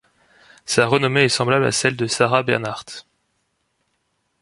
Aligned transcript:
Sa 0.65 0.87
renommée 0.87 1.25
est 1.25 1.29
semblable 1.29 1.63
à 1.63 1.71
celle 1.71 1.95
de 1.95 2.07
Sarah 2.07 2.41
Bernhardt. 2.41 3.05